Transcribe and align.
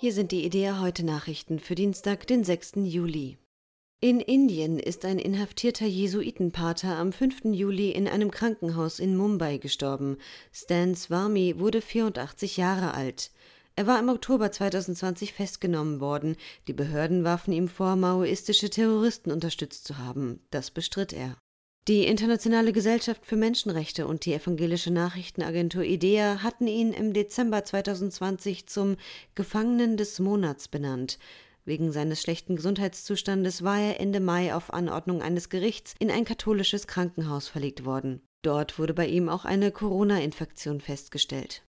Hier 0.00 0.12
sind 0.12 0.30
die 0.30 0.44
Idea 0.44 0.78
heute 0.78 1.04
Nachrichten 1.04 1.58
für 1.58 1.74
Dienstag, 1.74 2.24
den 2.28 2.44
6. 2.44 2.74
Juli. 2.84 3.36
In 4.00 4.20
Indien 4.20 4.78
ist 4.78 5.04
ein 5.04 5.18
inhaftierter 5.18 5.86
Jesuitenpater 5.86 6.96
am 6.96 7.12
5. 7.12 7.46
Juli 7.46 7.90
in 7.90 8.06
einem 8.06 8.30
Krankenhaus 8.30 9.00
in 9.00 9.16
Mumbai 9.16 9.58
gestorben. 9.58 10.18
Stan 10.52 10.94
Swami 10.94 11.58
wurde 11.58 11.80
84 11.80 12.58
Jahre 12.58 12.94
alt. 12.94 13.32
Er 13.74 13.88
war 13.88 13.98
im 13.98 14.08
Oktober 14.08 14.52
2020 14.52 15.32
festgenommen 15.32 15.98
worden. 15.98 16.36
Die 16.68 16.74
Behörden 16.74 17.24
warfen 17.24 17.50
ihm 17.50 17.66
vor, 17.66 17.96
maoistische 17.96 18.70
Terroristen 18.70 19.32
unterstützt 19.32 19.84
zu 19.84 19.98
haben. 19.98 20.38
Das 20.52 20.70
bestritt 20.70 21.12
er. 21.12 21.36
Die 21.88 22.04
Internationale 22.04 22.74
Gesellschaft 22.74 23.24
für 23.24 23.36
Menschenrechte 23.36 24.06
und 24.06 24.26
die 24.26 24.34
evangelische 24.34 24.90
Nachrichtenagentur 24.90 25.84
IDEA 25.84 26.42
hatten 26.42 26.66
ihn 26.66 26.92
im 26.92 27.14
Dezember 27.14 27.64
2020 27.64 28.66
zum 28.66 28.98
Gefangenen 29.34 29.96
des 29.96 30.18
Monats 30.18 30.68
benannt. 30.68 31.18
Wegen 31.64 31.90
seines 31.90 32.20
schlechten 32.20 32.56
Gesundheitszustandes 32.56 33.62
war 33.64 33.80
er 33.80 34.00
Ende 34.00 34.20
Mai 34.20 34.54
auf 34.54 34.74
Anordnung 34.74 35.22
eines 35.22 35.48
Gerichts 35.48 35.94
in 35.98 36.10
ein 36.10 36.26
katholisches 36.26 36.86
Krankenhaus 36.86 37.48
verlegt 37.48 37.86
worden. 37.86 38.20
Dort 38.42 38.78
wurde 38.78 38.92
bei 38.92 39.06
ihm 39.06 39.30
auch 39.30 39.46
eine 39.46 39.72
Corona-Infektion 39.72 40.82
festgestellt. 40.82 41.64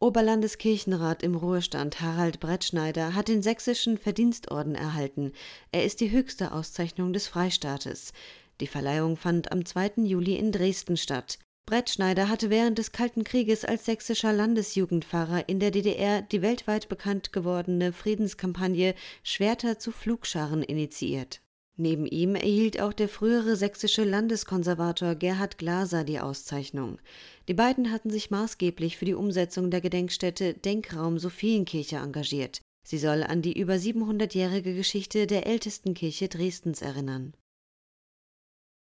Oberlandeskirchenrat 0.00 1.22
im 1.22 1.34
Ruhestand 1.34 2.00
Harald 2.00 2.40
Brettschneider 2.40 3.14
hat 3.14 3.28
den 3.28 3.42
sächsischen 3.42 3.98
Verdienstorden 3.98 4.76
erhalten. 4.76 5.32
Er 5.72 5.84
ist 5.84 6.00
die 6.00 6.10
höchste 6.10 6.52
Auszeichnung 6.52 7.12
des 7.12 7.26
Freistaates. 7.26 8.12
Die 8.60 8.66
Verleihung 8.66 9.16
fand 9.16 9.52
am 9.52 9.64
2. 9.64 10.04
Juli 10.04 10.36
in 10.36 10.52
Dresden 10.52 10.96
statt. 10.96 11.38
Brettschneider 11.66 12.30
hatte 12.30 12.48
während 12.48 12.78
des 12.78 12.92
Kalten 12.92 13.24
Krieges 13.24 13.64
als 13.64 13.84
sächsischer 13.84 14.32
Landesjugendpfarrer 14.32 15.48
in 15.50 15.60
der 15.60 15.70
DDR 15.70 16.22
die 16.22 16.40
weltweit 16.40 16.88
bekannt 16.88 17.32
gewordene 17.32 17.92
Friedenskampagne 17.92 18.94
Schwerter 19.22 19.78
zu 19.78 19.92
Flugscharen 19.92 20.62
initiiert. 20.62 21.42
Neben 21.76 22.06
ihm 22.06 22.34
erhielt 22.34 22.80
auch 22.80 22.92
der 22.92 23.08
frühere 23.08 23.54
sächsische 23.54 24.02
Landeskonservator 24.02 25.14
Gerhard 25.14 25.58
Glaser 25.58 26.02
die 26.02 26.18
Auszeichnung. 26.18 26.98
Die 27.46 27.54
beiden 27.54 27.92
hatten 27.92 28.10
sich 28.10 28.30
maßgeblich 28.30 28.96
für 28.96 29.04
die 29.04 29.14
Umsetzung 29.14 29.70
der 29.70 29.80
Gedenkstätte 29.80 30.54
Denkraum 30.54 31.18
Sophienkirche 31.18 31.96
engagiert. 31.96 32.62
Sie 32.82 32.98
soll 32.98 33.22
an 33.22 33.42
die 33.42 33.56
über 33.56 33.74
700-jährige 33.74 34.74
Geschichte 34.74 35.28
der 35.28 35.46
ältesten 35.46 35.94
Kirche 35.94 36.28
Dresdens 36.28 36.82
erinnern. 36.82 37.34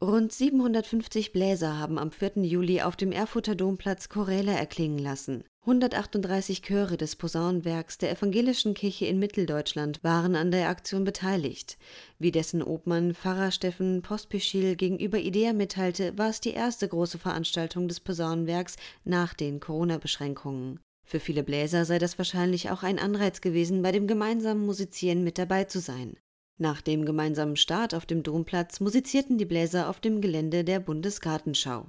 Rund 0.02 0.32
750 0.32 1.34
Bläser 1.34 1.78
haben 1.78 2.00
am 2.00 2.14
4. 2.14 2.44
Juli 2.44 2.82
auf 2.82 2.96
dem 2.96 3.12
Erfurter 3.12 3.54
Domplatz 3.54 4.08
Choräle 4.08 4.54
erklingen 4.54 4.98
lassen. 4.98 5.44
138 5.64 6.62
Chöre 6.62 6.96
des 6.96 7.18
Posaunenwerks 7.18 7.98
der 7.98 8.10
Evangelischen 8.10 8.74
Kirche 8.74 9.08
in 9.08 9.20
Mitteldeutschland 9.20 10.02
waren 10.02 10.38
an 10.38 10.52
der 10.52 10.70
Aktion 10.70 11.04
beteiligt. 11.04 11.78
Wie 12.18 12.32
dessen 12.32 12.64
Obmann 12.64 13.14
Pfarrer 13.14 13.52
Steffen 13.52 14.02
Pospischil 14.02 14.78
gegenüber 14.78 15.20
IDEA 15.20 15.52
mitteilte, 15.52 16.18
war 16.18 16.30
es 16.30 16.40
die 16.40 16.54
erste 16.54 16.88
große 16.88 17.18
Veranstaltung 17.18 17.90
des 17.90 18.00
Posaunenwerks 18.00 18.78
nach 19.04 19.34
den 19.34 19.60
Corona-Beschränkungen. 19.60 20.80
Für 21.06 21.20
viele 21.20 21.44
Bläser 21.44 21.84
sei 21.84 22.00
das 22.00 22.18
wahrscheinlich 22.18 22.70
auch 22.70 22.84
ein 22.84 23.00
Anreiz 23.00 23.42
gewesen, 23.42 23.82
bei 23.82 23.92
dem 23.92 24.08
gemeinsamen 24.08 24.66
Musizieren 24.66 25.26
mit 25.26 25.38
dabei 25.38 25.66
zu 25.66 25.82
sein. 25.82 26.16
Nach 26.62 26.82
dem 26.82 27.06
gemeinsamen 27.06 27.56
Start 27.56 27.96
auf 27.96 28.06
dem 28.06 28.22
Domplatz 28.22 28.82
musizierten 28.82 29.38
die 29.38 29.46
Bläser 29.46 29.90
auf 29.90 30.02
dem 30.02 30.20
Gelände 30.20 30.66
der 30.66 30.82
Bundesgartenschau. 30.82 31.86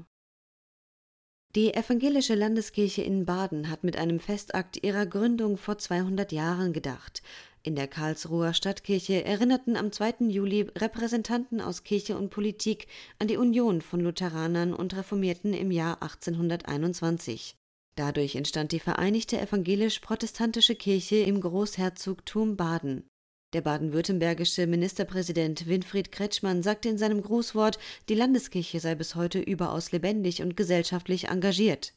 Die 1.56 1.74
evangelische 1.74 2.36
Landeskirche 2.36 3.02
in 3.02 3.26
Baden 3.26 3.68
hat 3.68 3.82
mit 3.82 3.96
einem 3.96 4.20
Festakt 4.20 4.84
ihrer 4.84 5.06
Gründung 5.06 5.56
vor 5.56 5.78
200 5.78 6.30
Jahren 6.30 6.72
gedacht. 6.72 7.20
In 7.64 7.74
der 7.74 7.88
Karlsruher 7.88 8.54
Stadtkirche 8.54 9.24
erinnerten 9.24 9.76
am 9.76 9.90
2. 9.90 10.28
Juli 10.28 10.68
Repräsentanten 10.78 11.60
aus 11.60 11.82
Kirche 11.82 12.16
und 12.16 12.30
Politik 12.30 12.86
an 13.18 13.26
die 13.26 13.38
Union 13.38 13.80
von 13.80 13.98
Lutheranern 13.98 14.72
und 14.72 14.96
Reformierten 14.96 15.52
im 15.52 15.72
Jahr 15.72 16.00
1821. 16.00 17.56
Dadurch 17.96 18.36
entstand 18.36 18.70
die 18.70 18.78
Vereinigte 18.78 19.40
Evangelisch-Protestantische 19.40 20.76
Kirche 20.76 21.16
im 21.16 21.40
Großherzogtum 21.40 22.56
Baden. 22.56 23.09
Der 23.52 23.62
baden-württembergische 23.62 24.68
Ministerpräsident 24.68 25.66
Winfried 25.66 26.12
Kretschmann 26.12 26.62
sagte 26.62 26.88
in 26.88 26.98
seinem 26.98 27.20
Grußwort, 27.20 27.80
die 28.08 28.14
Landeskirche 28.14 28.78
sei 28.78 28.94
bis 28.94 29.16
heute 29.16 29.40
überaus 29.40 29.90
lebendig 29.90 30.42
und 30.42 30.56
gesellschaftlich 30.56 31.28
engagiert. 31.28 31.92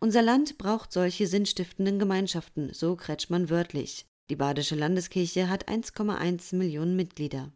Unser 0.00 0.22
Land 0.22 0.58
braucht 0.58 0.92
solche 0.92 1.28
sinnstiftenden 1.28 2.00
Gemeinschaften, 2.00 2.72
so 2.72 2.96
Kretschmann 2.96 3.48
wörtlich. 3.48 4.06
Die 4.28 4.36
Badische 4.36 4.74
Landeskirche 4.74 5.48
hat 5.48 5.68
1,1 5.68 6.56
Millionen 6.56 6.96
Mitglieder. 6.96 7.52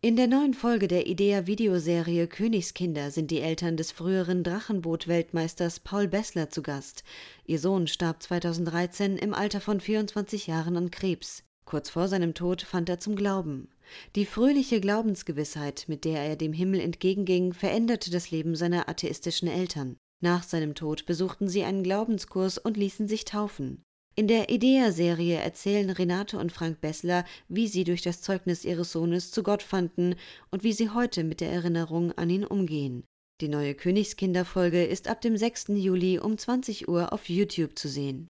In 0.00 0.14
der 0.14 0.28
neuen 0.28 0.54
Folge 0.54 0.86
der 0.86 1.08
IDEA-Videoserie 1.08 2.28
Königskinder 2.28 3.10
sind 3.10 3.32
die 3.32 3.40
Eltern 3.40 3.76
des 3.76 3.90
früheren 3.90 4.44
Drachenboot-Weltmeisters 4.44 5.80
Paul 5.80 6.06
Bessler 6.06 6.50
zu 6.50 6.62
Gast. 6.62 7.02
Ihr 7.44 7.58
Sohn 7.58 7.88
starb 7.88 8.22
2013 8.22 9.18
im 9.18 9.34
Alter 9.34 9.60
von 9.60 9.80
24 9.80 10.46
Jahren 10.46 10.76
an 10.76 10.92
Krebs. 10.92 11.42
Kurz 11.68 11.90
vor 11.90 12.08
seinem 12.08 12.32
Tod 12.32 12.62
fand 12.62 12.88
er 12.88 12.98
zum 12.98 13.14
Glauben. 13.14 13.68
Die 14.16 14.24
fröhliche 14.24 14.80
Glaubensgewissheit, 14.80 15.84
mit 15.86 16.06
der 16.06 16.22
er 16.22 16.34
dem 16.34 16.54
Himmel 16.54 16.80
entgegenging, 16.80 17.52
veränderte 17.52 18.10
das 18.10 18.30
Leben 18.30 18.56
seiner 18.56 18.88
atheistischen 18.88 19.48
Eltern. 19.48 19.98
Nach 20.22 20.42
seinem 20.44 20.74
Tod 20.74 21.04
besuchten 21.04 21.46
sie 21.46 21.64
einen 21.64 21.82
Glaubenskurs 21.82 22.56
und 22.56 22.78
ließen 22.78 23.06
sich 23.06 23.26
taufen. 23.26 23.82
In 24.16 24.28
der 24.28 24.48
Idea-Serie 24.48 25.40
erzählen 25.40 25.90
Renate 25.90 26.38
und 26.38 26.52
Frank 26.52 26.80
Bessler, 26.80 27.26
wie 27.48 27.68
sie 27.68 27.84
durch 27.84 28.00
das 28.00 28.22
Zeugnis 28.22 28.64
ihres 28.64 28.90
Sohnes 28.90 29.30
zu 29.30 29.42
Gott 29.42 29.62
fanden 29.62 30.14
und 30.50 30.64
wie 30.64 30.72
sie 30.72 30.88
heute 30.88 31.22
mit 31.22 31.42
der 31.42 31.50
Erinnerung 31.50 32.12
an 32.12 32.30
ihn 32.30 32.46
umgehen. 32.46 33.04
Die 33.42 33.48
neue 33.48 33.74
Königskinderfolge 33.74 34.86
ist 34.86 35.06
ab 35.06 35.20
dem 35.20 35.36
6. 35.36 35.66
Juli 35.74 36.18
um 36.18 36.38
20 36.38 36.88
Uhr 36.88 37.12
auf 37.12 37.28
YouTube 37.28 37.78
zu 37.78 37.90
sehen. 37.90 38.26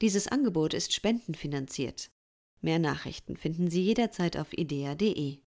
Dieses 0.00 0.28
Angebot 0.28 0.72
ist 0.72 0.94
spendenfinanziert. 0.94 2.10
Mehr 2.62 2.78
Nachrichten 2.78 3.36
finden 3.36 3.70
Sie 3.70 3.82
jederzeit 3.82 4.36
auf 4.36 4.52
idea.de. 4.52 5.40